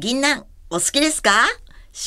[0.00, 1.32] 銀杏、お好きですか？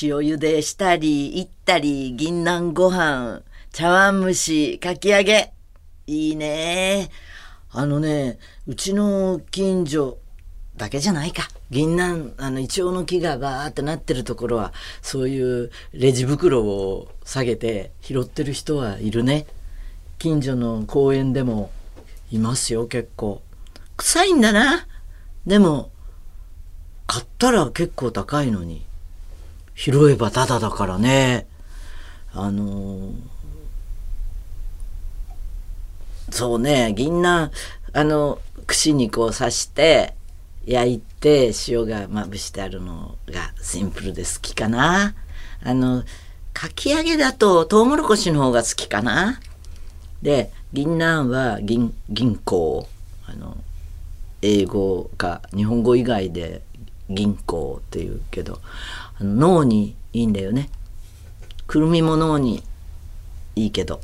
[0.01, 3.41] 塩茹でしたり、いったり、銀杏ご飯、
[3.73, 5.51] 茶碗蒸し、かき揚げ。
[6.07, 7.09] いいね。
[7.69, 10.19] あのね、うちの近所
[10.77, 11.49] だけじゃないか。
[11.69, 14.71] 銀杏、あの、イチョウの木がバーってなってるところは、
[15.01, 19.47] そういうレジ袋を下げて拾ってる人はいるね。
[20.17, 21.71] 近所の公園でも
[22.31, 23.41] いますよ、結構。
[23.97, 24.87] 臭いんだな。
[25.45, 25.91] でも、
[27.11, 28.85] 買ったら結構高いのに、
[29.75, 31.45] 拾えばタダだからね。
[32.31, 33.11] あの
[36.29, 37.51] そうね、銀杏、
[37.91, 40.13] あの、串にこう刺して、
[40.65, 45.13] 焼いて、塩がまぶしてあるのがシンプルで好きかな。
[45.65, 46.05] あの、
[46.53, 49.41] かき揚げだと、トウモロコシの方が好きかな。
[50.21, 52.87] で、銀杏は銀、銀行。
[53.25, 53.57] あの、
[54.41, 56.61] 英語か日本語以外で
[57.13, 58.59] 銀行っていうけど、
[59.19, 60.69] 脳にいいんだよね。
[61.67, 62.63] くるみも脳に
[63.55, 64.01] いいけど。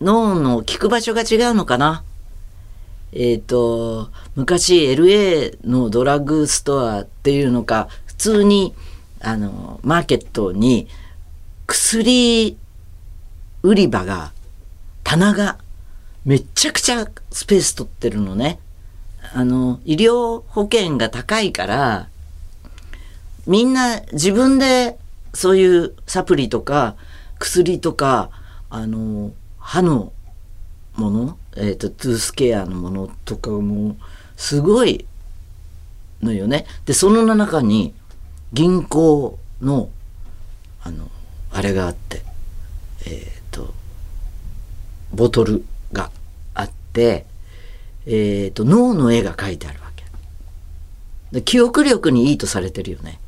[0.00, 2.04] 脳の効く場所が違うのかな
[3.12, 8.74] えっ、と、昔 LA のドラッグストアっていうのか、普通に、
[9.20, 10.88] あの、マーケットに
[11.66, 12.56] 薬
[13.62, 14.32] 売り場が、
[15.04, 15.58] 棚が
[16.24, 18.58] めっちゃくちゃスペース取ってるのね。
[19.32, 22.08] あの、医療保険が高いから、
[23.46, 24.98] みんな自分で
[25.34, 26.96] そういうサプリとか
[27.38, 28.30] 薬とか、
[28.70, 30.12] あの、歯の
[30.96, 33.96] もの、えっ、と、トゥースケアのものとかも、
[34.36, 35.06] すごい
[36.22, 36.66] のよね。
[36.86, 37.94] で、その中に
[38.52, 39.90] 銀行の、
[40.82, 41.10] あの、
[41.52, 42.22] あれがあって、
[43.06, 43.74] えっ、と、
[45.12, 46.10] ボトルが
[46.54, 47.26] あって、
[48.08, 49.90] えっ、と、脳の絵が描いてあるわ
[51.32, 51.42] け。
[51.42, 53.20] 記憶力にいいとされてるよね。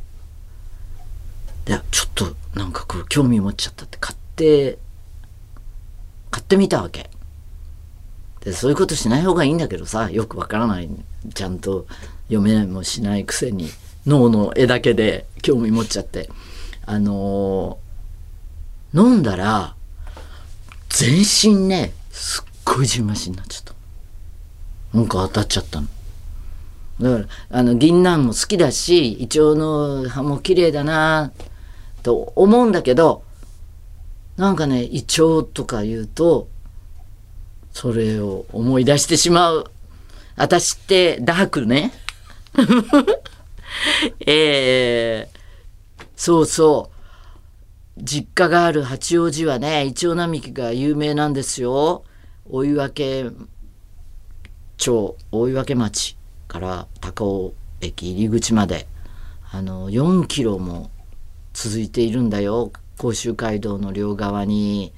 [1.66, 4.78] で、ちょっとなんかこう興味持っちゃったって買って、
[6.30, 7.10] 買ってみたわけ。
[8.40, 10.88] で、そういうことしない方がいいんだけどさ、よくわからない。
[11.34, 11.86] ちゃんと
[12.28, 13.68] 読めもしないくせに、
[14.06, 16.30] 脳の絵だけで興味持っちゃって。
[16.86, 17.90] あのー
[18.92, 19.76] 飲んだら、
[20.88, 23.79] 全身ね、すっごいじんましになっちゃった。
[24.92, 25.88] なんか当たっちゃったの。
[27.00, 31.32] だから、あの、銀杏も好きだし、イチョウの葉も綺麗だな
[32.02, 33.24] と思うんだけど、
[34.36, 36.48] なんかね、イチョウとか言うと、
[37.72, 39.70] それを思い出してしまう。
[40.36, 41.92] 私ってダークね。
[44.26, 46.90] えー、そうそ
[47.98, 48.02] う。
[48.02, 52.04] 実家がある八王子はね、イチョウ並木が有名なんですよ。
[52.50, 53.30] 追分け
[54.80, 56.16] 町、追分町
[56.48, 58.88] から高尾駅入り口まで、
[59.52, 60.90] あの、4キロも
[61.52, 62.72] 続いているんだよ。
[62.96, 64.92] 甲州街道の両側に。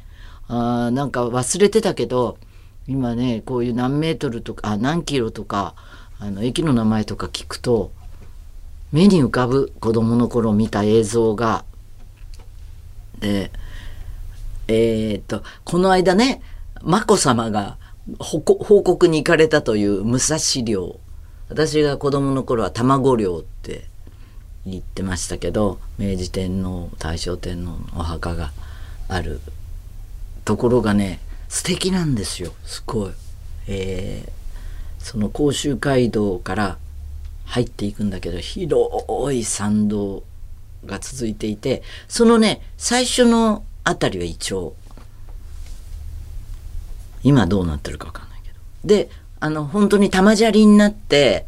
[0.49, 2.39] あなんか忘れてたけど、
[2.87, 5.75] 今ね、こういう何メートルとか、あ、何キロとか、
[6.21, 7.91] あの、駅の名前とか聞くと、
[8.93, 11.65] 目に浮かぶ子供の頃見た映像が、
[13.19, 13.51] で、
[14.69, 16.41] えーっと、この間ね、
[16.83, 17.79] 眞子さまが
[18.19, 18.43] 報
[18.83, 20.99] 告に行かれたという武蔵陵。
[21.49, 23.85] 私が子供の頃は卵陵って
[24.67, 28.53] 言ってましたけど、明治天皇、大正天皇のお墓が
[29.09, 29.41] ある
[30.45, 33.13] ところがね、素敵なんですよ、すごい。
[33.69, 34.43] えー
[35.03, 36.79] その甲州街道から
[37.45, 40.23] 入っていくんだけど、広い参道
[40.87, 44.73] が続いていて、そのね、最初のあたりはイチョウ。
[47.23, 48.59] 今どうなってるかわかんないけど。
[48.85, 49.11] で、
[49.41, 51.47] あの、本当に玉砂利になって、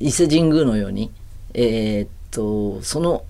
[0.00, 1.10] 伊勢神宮のように、
[1.54, 3.24] えーっと、その、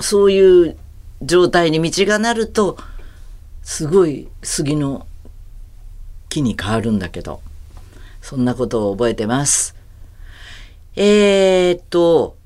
[0.00, 0.76] そういう
[1.22, 2.76] 状態に道がなると、
[3.62, 5.06] すごい杉の
[6.28, 7.40] 木に変わるんだけど、
[8.22, 9.76] そんなことを覚えてます。
[10.96, 12.36] えーっと、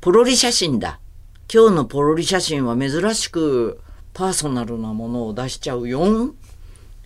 [0.00, 0.98] ポロリ写真だ。
[1.52, 3.80] 今日のポロリ写真は珍しく
[4.12, 6.34] パーソナルなものを出しちゃうよ。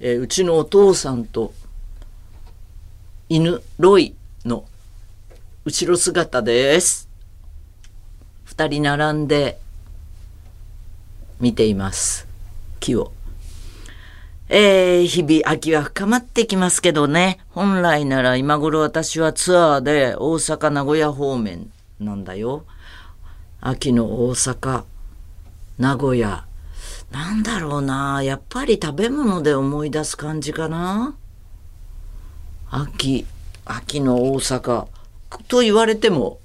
[0.00, 1.52] えーうちのお父さんと
[3.28, 4.14] 犬ロイ
[4.44, 4.64] の
[5.64, 7.08] 後ろ姿です。
[8.44, 9.58] 二人並んで
[11.40, 12.26] 見ています。
[12.80, 13.12] 木を。
[14.48, 17.38] えー、日々秋は深まってきますけどね。
[17.50, 22.64] 本来なら今頃私はツアーで大阪名古屋方面なんだよ。
[23.60, 24.84] 秋の大阪、
[25.76, 26.47] 名古屋。
[27.10, 28.22] なんだろうな。
[28.22, 31.16] やっぱり食べ物で思い出す感じかな。
[32.70, 33.26] 秋、
[33.64, 34.86] 秋の大阪。
[35.48, 36.38] と言われても、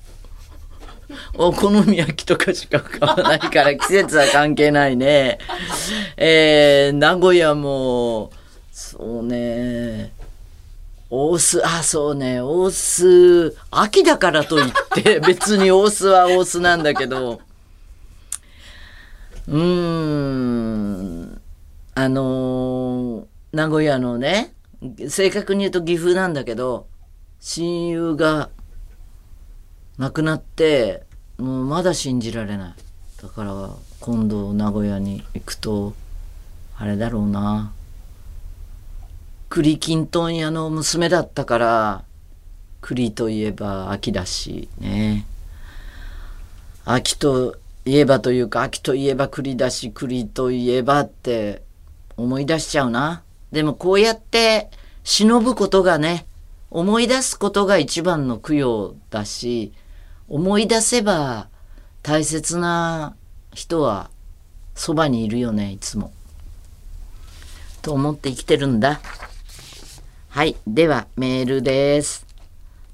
[1.36, 5.38] お好み焼きとかしか買わないから 季節は関係ないね。
[6.18, 8.32] えー、名古屋も、
[8.72, 10.12] そうね、
[11.10, 17.42] 大須、あ、そうね、大須、秋だからといって、別に大須は大須なんだけど、
[19.48, 19.62] うー
[21.36, 21.42] ん、
[21.96, 24.52] あのー名古屋のね、
[25.10, 26.88] 正確に言うと岐阜なんだけど、
[27.40, 28.50] 親友が
[30.00, 31.04] 亡くなって、
[31.38, 32.74] もうまだ信じられない。
[33.22, 33.70] だから
[34.00, 35.94] 今度名古屋に行くと、
[36.76, 37.74] あれだろうな。
[39.50, 42.04] 栗きんとん屋の娘だったから、
[42.82, 45.28] 栗といえば秋だしね。
[46.86, 51.64] 秋といえばというか、秋といえば栗だし、栗といえばって
[52.16, 53.24] 思い出しちゃうな。
[53.52, 54.70] でもこうやって
[55.04, 56.26] 忍ぶことがね、
[56.72, 59.74] 思い出すことが一番の供養だし、
[60.28, 61.50] 思い出せば
[62.02, 63.16] 大切な
[63.54, 64.10] 人は
[64.76, 66.12] そばにいるよね、いつも。
[67.82, 69.02] と思って生きてるんだ。
[70.30, 70.56] はい。
[70.66, 72.26] では、メールです。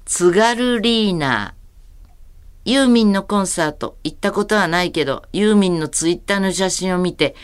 [0.04, 1.54] 津軽リーナ。
[2.64, 7.34] ユーミンのコンサート行ったことはないけど、ユーミンのツイッターの写真を見て、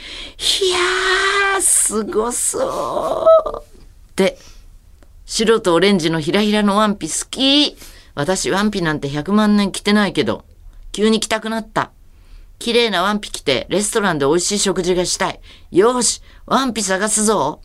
[0.63, 4.39] いやー、すごそうって、
[5.25, 7.77] 白とオレンジのひらひらのワンピ好き。
[8.15, 10.45] 私ワンピなんて100万年着てないけど、
[10.93, 11.93] 急に着たくなった。
[12.59, 15.41] 綺麗なワンピ着てレストランで美味しい食事がしたい。
[15.71, 17.61] よし、ワンピ探すぞ。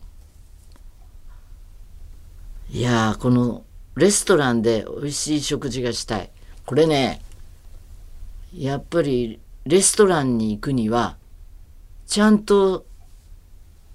[2.70, 3.64] いやー、この
[3.96, 6.30] レストランで美味しい食事がしたい。
[6.66, 7.20] これね、
[8.54, 11.16] やっぱりレストランに行くには、
[12.06, 12.84] ちゃんと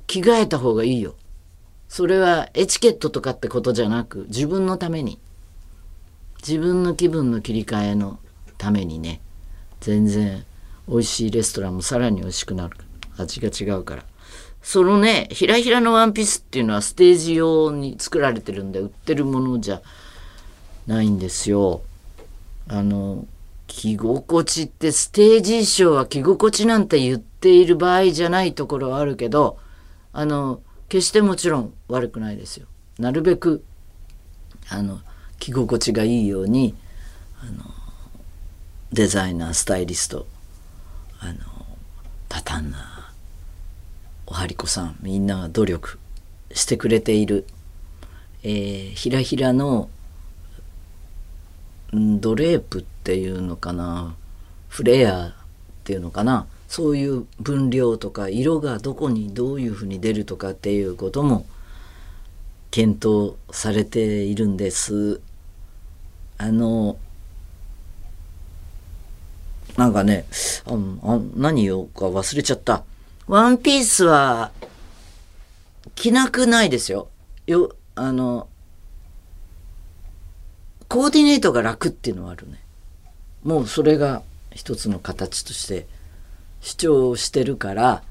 [0.07, 1.15] 着替えた方がいいよ。
[1.89, 5.19] それはエチケットとかってことじゃなく、自分のために。
[6.39, 8.19] 自分の気分の切り替えの
[8.57, 9.21] ためにね、
[9.80, 10.45] 全然
[10.88, 12.77] 美味しいレストランもさらに美味しくなる。
[13.18, 14.06] 味が違うから。
[14.62, 19.81] そのね、ひらひらのワンピースっていうのはステージ用に作られてるんで、売ってるものじゃ
[20.88, 21.81] ないんですよ。
[22.68, 23.25] あの、
[23.67, 29.59] 着心地ってステージ衣装は着心地なんて言っている場合じゃないところはあるけど、
[30.13, 32.67] あの、決してもちろん悪くないですよ。
[32.97, 33.63] なるべく、
[34.69, 34.99] あの、
[35.39, 36.75] 着心地がいいように、
[37.41, 37.63] あの、
[38.91, 40.25] デザイナー、スタイリスト、
[41.19, 41.33] あの、
[42.29, 42.81] タタンナー、
[44.27, 45.99] おはりこさん、みんなが努力
[46.53, 47.45] してくれている、
[48.43, 49.89] えーひらひらの、
[51.93, 54.15] ドレープっていうのかな、
[54.67, 55.33] フレアっ
[55.83, 61.45] ていうのかな、そういう分量とか色がどこにどういうふうに出るとかっていうことも
[62.71, 65.21] 検討されているんです。
[66.37, 66.97] あの
[69.77, 70.25] なんかね
[70.65, 72.83] ああ何言おうか忘れちゃった。
[73.27, 74.51] ワンピースは
[75.95, 77.07] 着なくないですよ。
[77.45, 78.47] よあの
[80.87, 82.59] コーディネートが楽っていうのはあるね。
[83.43, 85.87] もうそれが一つの形として
[86.61, 88.03] 主張してるから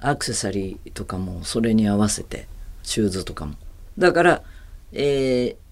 [0.00, 2.46] アクセサリーとかもそれに合わせて
[2.82, 3.54] シューズとかも
[3.98, 4.42] だから、
[4.92, 5.62] えー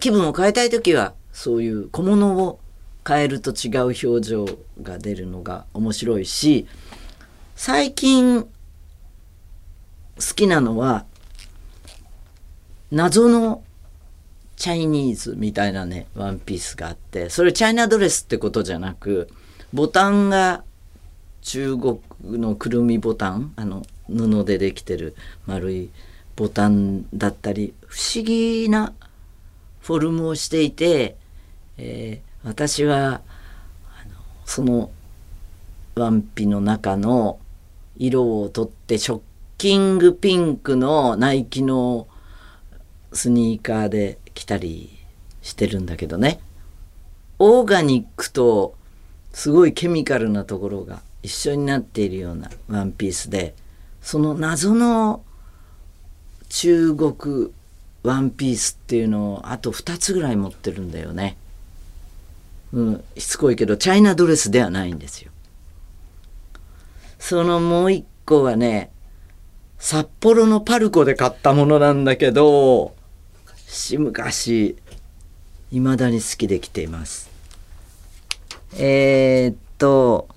[0.00, 2.58] 気分を変えたい時はそういう小物を
[3.06, 4.46] 変えると違う表情
[4.82, 6.66] が出るのが面白いし
[7.54, 8.48] 最近好
[10.34, 11.04] きなのは
[12.90, 13.62] 謎の
[14.56, 19.28] チャイニーズみたいなねワンピースがあってそれチャイナドレスってことじゃなく
[19.72, 20.64] ボタンが
[21.42, 25.14] 中国のくるみボタンあの布でできてる
[25.46, 25.90] 丸い
[26.34, 28.92] ボタンだったり不思議な
[29.80, 31.16] フォルムをしていて、
[31.78, 34.92] えー私はあのその
[35.96, 37.40] ワンピの中の
[37.96, 39.20] 色をとってショッ
[39.58, 42.06] キングピンクのナイキの
[43.12, 44.96] スニーカーで着たり
[45.42, 46.38] してるんだけどね
[47.40, 48.76] オーガニックと
[49.32, 53.54] すごいケミカルなところが一緒になっているようなワンピースで
[54.00, 55.22] その謎の
[56.48, 57.50] 中国
[58.02, 61.36] ワンピースっていうのをあと2つぐらい持ってるんだよね。
[62.72, 65.32] うん、しつこいけどチャイナドレスではないんですよ。
[67.18, 68.90] そのもう一個はね
[69.78, 72.95] 札幌のパルコで買ったものなんだけど
[73.66, 74.76] し昔
[75.72, 77.28] いまだに好きで着ています。
[78.78, 80.28] えー、っと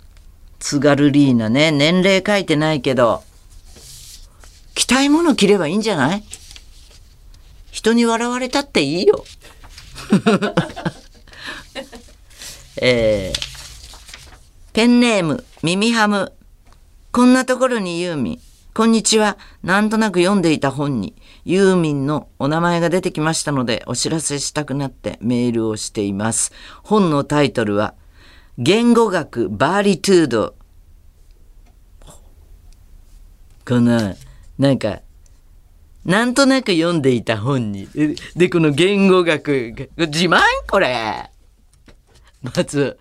[0.60, 3.24] 津軽リーナね年齢書いてないけど
[4.76, 6.24] 着たいもの着ればいいんじゃない？
[7.72, 9.24] 人に笑われたっていいよ。
[12.82, 13.50] えー
[14.72, 16.32] ペンネーム、耳ハム。
[17.12, 18.40] こんなところにユーミン。
[18.74, 19.38] こんにちは。
[19.64, 21.16] なんとなく読んでいた本に、
[21.50, 26.52] ユーミンのお名前が出てきましたので、お知らせしたくなってメールをしています。
[26.84, 27.96] 本のタイトルは、
[28.60, 30.56] 言語学バーリトゥード。
[33.68, 34.16] この、
[34.60, 35.00] なんか、
[36.06, 37.88] なんとなく読んでいた本に。
[38.36, 41.32] で、この言語学、自慢これ。
[42.44, 43.00] まず、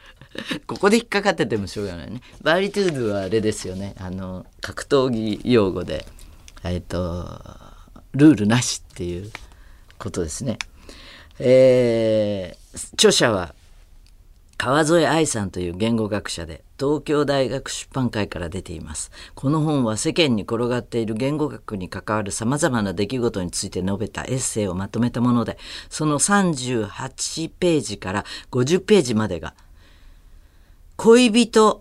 [0.67, 2.23] ここで引っかかっててもしょうがないね。
[2.40, 3.95] バーリトゥードはあれですよね。
[3.99, 6.07] あの、格闘技用語で、
[6.64, 7.68] えっと、
[8.19, 9.31] ルールなしっていう
[9.99, 10.59] ことですね。
[11.39, 13.55] えー、著者は
[14.57, 19.13] 川添愛さんという言語学者で東京大学出版会から出ています。
[19.37, 25.59] この本は世間に転がっている言語学に関わる様々な出来事について述べたエッセイをまとめたもので、
[25.89, 29.55] その38ページから50ページまでが、
[30.97, 31.81] 恋人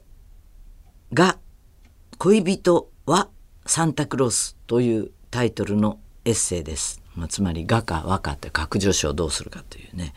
[1.13, 1.39] が、
[2.20, 3.29] 恋人は
[3.65, 7.01] サンタクロースというタイトルのエッセイです。
[7.15, 10.13] まあ、つまり、画か和かって格助詞をどうするかというね。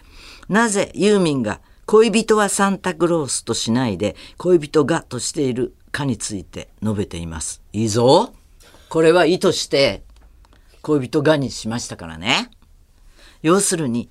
[0.48, 7.62] なぜユーミンが恋人はサンタクロースとしないで恋人がとしているかについて述べています。
[7.72, 8.34] いいぞ
[8.88, 10.02] これは意図して
[10.82, 12.50] 恋人がにしましたからね。
[13.42, 14.10] 要するに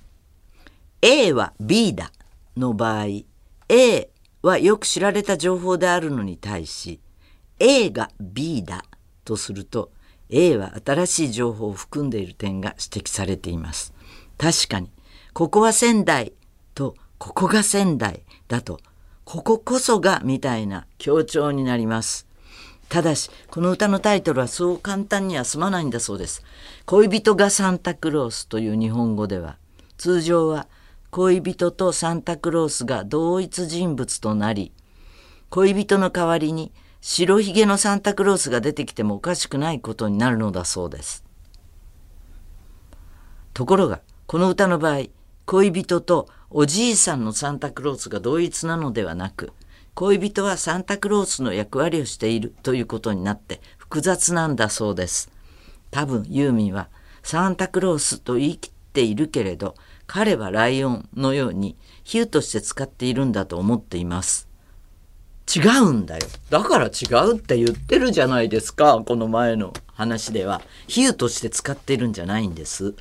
[1.02, 2.12] A は B だ
[2.56, 3.24] の場合
[3.68, 4.08] A
[4.40, 6.98] はよく知られた情報であるのに対し
[7.58, 8.84] A が B だ
[9.24, 9.90] とすると
[10.30, 13.92] A は新しい情報を含んでいる点が指摘されています。
[14.38, 14.90] 確かに
[15.32, 16.32] ここは仙台
[16.74, 18.80] とここが仙台だと
[19.24, 22.26] こここそがみたいな強調になります。
[22.88, 26.42] ただし、この歌のタイトルはそう簡単には済まないんだそうです。
[26.86, 29.58] 恋人がサンタクロースという日本語では、
[29.96, 30.66] 通常は
[31.10, 34.72] 恋人とサンタクロースが同一人物となり、
[35.50, 41.24] 恋人の代わりに白ひげのサンタクロースが出てきてもおかしくないことになるのだそうです。
[43.54, 45.06] ところが、この歌の場合、
[45.46, 49.52] 恋人とおじいさんのサンタクロースが同一なのではなく、
[49.94, 55.30] 恋人はサンタクロースの役割をしているということになって複雑なんだそうです。
[55.90, 56.88] 多分ユーミンは
[57.22, 59.74] サンタクロースと言い切っているけれど、
[60.06, 64.49] 彼はライオンのように比喩として使っているんだと思っています。
[65.54, 66.26] 違うんだよ。
[66.48, 69.02] だから違うって言ってるじゃないですか。
[69.04, 70.62] この前の話では。
[70.86, 72.94] 比喩として使ってるんじゃないんです。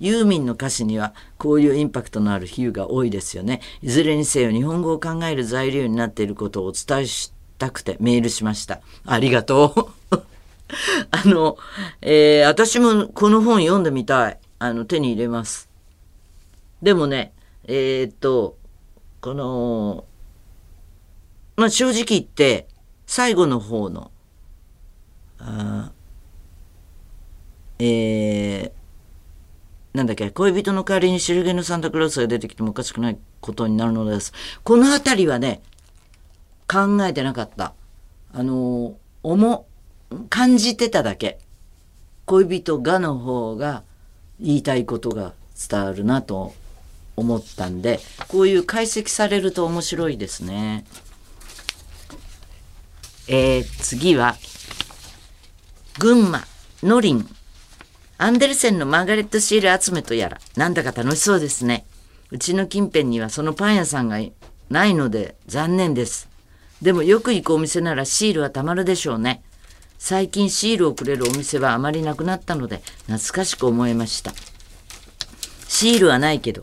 [0.00, 3.60] ユーミンの歌詞にはこういうインパクトのある比喩が多いですよね。
[3.82, 8.80] いずれにせよ日本語を考える材料になっていることをお伝えしたくてメールしました。
[9.04, 10.16] ありがとう。
[11.10, 11.58] あの、
[12.00, 14.38] えー私もこの本読んでみたい。
[14.60, 15.68] あの、手に入れます。
[16.82, 17.32] でもね、
[17.64, 18.56] えーっと、
[19.20, 20.04] この、
[21.58, 22.68] まあ、正直言って、
[23.04, 24.12] 最後の方の、
[25.40, 25.90] あ
[27.80, 28.78] えー
[29.92, 34.32] なんだっけ、恋人の代わりに白毛のサンタクロースが出てきてもおかしくないことになるのです。
[34.62, 35.60] このあたりはね、
[36.68, 37.74] 考えてなかった。
[38.32, 39.66] あの、思、
[40.30, 41.40] 感じてただけ。
[42.26, 43.82] 恋人がの方が
[44.38, 45.32] 言いたいことが
[45.68, 46.54] 伝わるなと
[47.16, 47.98] 思ったんで、
[48.28, 50.84] こういう解析されると面白いですね。
[53.30, 54.36] えー次は、
[55.98, 56.44] 群馬、
[56.82, 57.28] ノリン。
[58.16, 61.84] アンデルセンのマーガレットシール集めとやら、なんだか楽しそうですね。
[62.30, 64.18] うちの近辺にはそのパン屋さんが
[64.70, 66.28] ないので残念です。
[66.80, 69.42] でもよく行くお店ならシールはたまるでしょうね。
[69.98, 74.32] 最近シールをくれるお店はあまりなくなったので懐かしく思いました。
[75.68, 76.62] シールはないけど、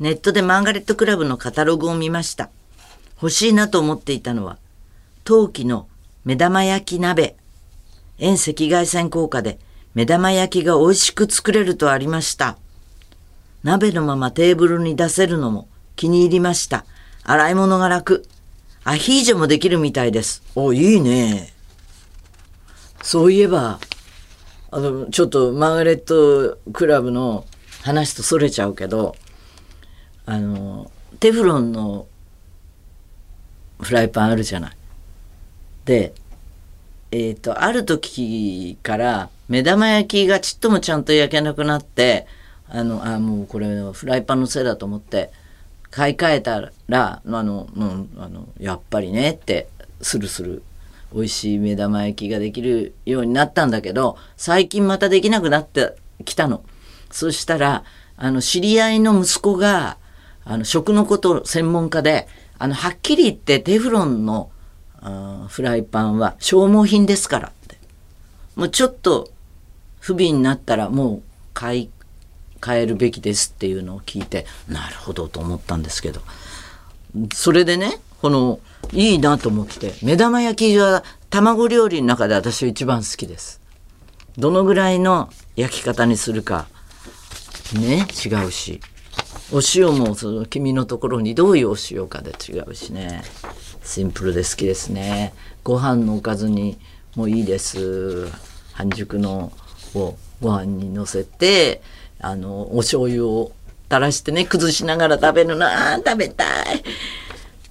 [0.00, 2.48] ネットでマーガレットクラブのカタログを見ました。
[3.16, 4.58] 欲しいなと思っていたのは、
[5.24, 5.88] 陶器の
[6.26, 7.36] 目玉焼き鍋。
[8.18, 9.58] 遠赤外線効果で
[9.94, 12.58] 目玉焼きが美味しく作れるとありました。
[13.62, 15.66] 鍋のままテーブルに出せるのも
[15.96, 16.84] 気に入りました。
[17.22, 18.26] 洗い物が楽。
[18.84, 20.42] アヒージョもできるみたいです。
[20.54, 21.54] お、いいね。
[23.02, 23.80] そういえば、
[24.70, 27.46] あの、ちょっとマーガレットクラブの
[27.80, 29.16] 話とそれちゃうけど、
[30.26, 32.06] あの、テフロンの
[33.80, 34.76] フライパンあるじゃない。
[35.84, 36.14] で、
[37.10, 42.26] えっ、と、ある時から目玉焼きがちっともちゃんと焼けなくなって、
[42.68, 45.30] あの、あ、もうこれフライパンのせいだと思って、
[45.90, 49.68] 買い替えたら、あの、う、あの、やっぱりねって、
[50.00, 50.62] スルスル、
[51.14, 56.64] 美味しい目玉焼きができるようになったんだけど、最近またできなくなってきたの。
[57.10, 57.84] そしたら、
[58.16, 59.98] あの、知り合いの息子が、
[60.44, 62.26] あの、食のこと専門家で、
[62.58, 64.50] あの、はっきり言ってテフロンの
[65.48, 67.78] フライパンは消耗品ですからって。
[68.56, 69.30] もうちょっと
[70.00, 71.90] 不備になったらもう買い
[72.64, 76.20] 変えるべきですっていうのを聞いてなるほどと思ったんですけど。
[77.32, 78.58] それでねこの
[78.92, 83.60] いいなと思って目玉焼きは卵料理の中で私は一番好きです。
[84.38, 86.66] どのぐらいの焼き方にするか
[87.74, 88.80] ね違うし。
[89.52, 93.22] お塩もその君のところにどういうお塩かで違うしね。
[93.84, 95.34] シンプルで好きですね。
[95.62, 96.78] ご飯のおかずに
[97.14, 98.28] もいいです。
[98.72, 99.52] 半熟の
[99.94, 101.82] をご飯にのせて
[102.20, 103.52] あのお醤油を
[103.90, 105.66] 垂らしてね崩しながら食べるの。
[105.66, 106.82] あ食べたい。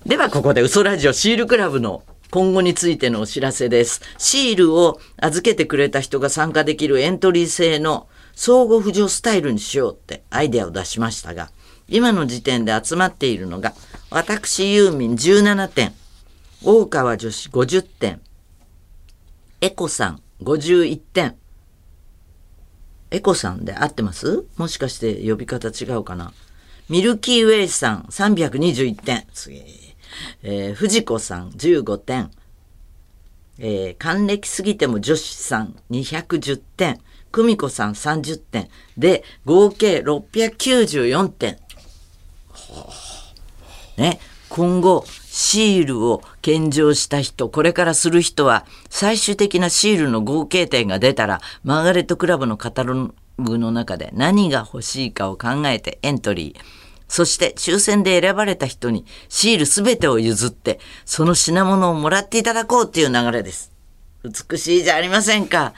[0.06, 4.02] ではここで嘘ラジオシールクラブの今後についてのお知らせです。
[4.18, 11.52] シールを預けてくれた人が参加できるエントリー制の相互扶助スタイルにしようってアイデアを出しましたが、
[11.88, 13.74] 今の時点で集まっているのが、
[14.10, 15.94] 私ユーミン17点、
[16.64, 18.22] 大川女子50点、
[19.62, 21.36] エコさん51点。
[23.12, 24.46] エコさんで合ってます？
[24.58, 26.34] もしかして呼び方違うかな？
[26.90, 29.26] ミルキーウェイさん321点。
[29.34, 29.66] すげえ。
[30.44, 32.32] えー、藤子さん15点。
[33.60, 37.00] えー、還暦すぎても女子さん210点。
[37.32, 38.70] 久美子さん30点。
[38.98, 41.58] で、合計694点。
[43.98, 56.84] ね、今後、シールを献上した人、これからする人は、最終的なシールの合計点が出たら、マーガレットクラブのカタログの中で何が欲しいかを考えてエントリー。
[57.08, 63.72] そして抽選で選ばれた人にシールすべてを譲って、その品物をもらっていただこうっていう流れです。
[64.24, 65.74] 美しいじゃありませんか。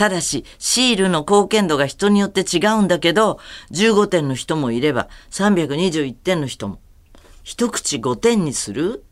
[0.00, 3.38] ただし、シールの貢献度が人によって違うんだけど、
[3.72, 6.80] 15点の人もいれば、321点の人も。
[7.42, 9.04] 一口5点にする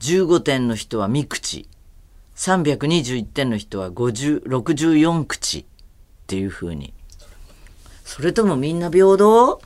[0.00, 1.68] ?15 点の人は3口。
[2.36, 5.64] 321点の人は50 64口っ
[6.26, 6.94] ていう風に。
[8.06, 9.60] それともみんな平等？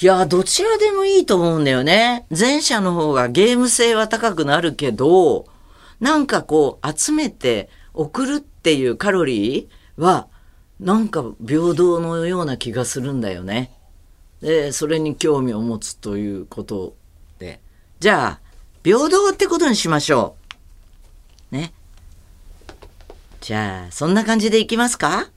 [0.00, 2.24] いや、どちらでもいいと思うんだよね。
[2.30, 5.44] 前者の方がゲーム性は高くなるけど、
[6.00, 10.28] なんかこう集めて送るっていうカロリーは
[10.78, 13.72] なんか平等のような気がするんだよね。
[14.40, 16.94] で、それに興味を持つということ
[17.38, 17.60] で。
[17.98, 18.40] じゃあ、
[18.84, 20.36] 平等ってことにしましょ
[21.50, 21.54] う。
[21.54, 21.72] ね。
[23.40, 25.30] じゃあ、そんな感じでいきますか？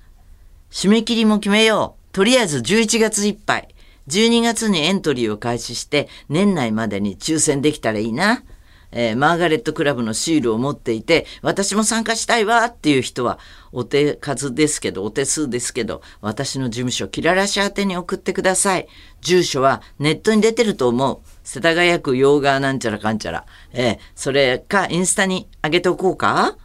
[0.70, 2.14] 締め切りも決めよう。
[2.14, 3.70] とりあえず11月いっぱい。
[4.10, 8.44] 12月にエントリーを開始して年内までに抽選できたらいいな。
[8.92, 13.40] えー、マーガレットクラブのシールを持っていて、私も参加したいわっていう人は、
[13.72, 18.88] お手数ですけど、お手数ですけど、私の事務所、キララシ宛てに送ってください。
[19.22, 21.20] 住所はネットに出てると思う。
[21.44, 23.46] 世田谷区洋川なんちゃらかんちゃら。
[23.74, 26.58] えー、それか、インスタに上げておこうか？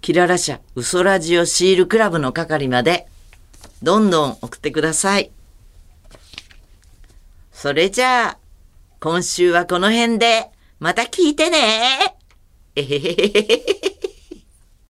[0.00, 3.06] キララ社、嘘ラジオシールクラブの係まで、
[3.84, 5.30] どんどん送ってください。
[7.52, 8.38] それじゃあ、
[8.98, 10.50] 今週はこの辺で、
[10.82, 11.58] また聞いてね
[12.74, 14.01] えへへへへへ。